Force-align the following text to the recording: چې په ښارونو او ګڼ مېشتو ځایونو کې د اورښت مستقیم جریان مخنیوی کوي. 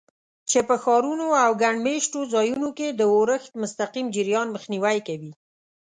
چې 0.49 0.59
په 0.67 0.75
ښارونو 0.83 1.27
او 1.43 1.51
ګڼ 1.61 1.75
مېشتو 1.85 2.19
ځایونو 2.33 2.69
کې 2.77 2.87
د 2.91 3.01
اورښت 3.13 3.51
مستقیم 3.61 4.07
جریان 4.15 4.47
مخنیوی 4.55 4.97
کوي. 5.07 5.31